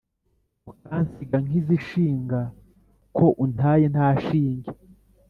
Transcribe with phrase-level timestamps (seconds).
[0.71, 2.39] Ukansiga nkizishinga
[3.15, 4.71] Ko untaye nta shinge